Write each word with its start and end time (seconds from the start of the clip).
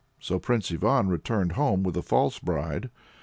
So 0.19 0.39
Prince 0.39 0.71
Ivan 0.71 1.09
returned 1.09 1.51
home 1.51 1.83
with 1.83 1.95
a 1.95 2.01
false 2.01 2.39
bride. 2.39 2.89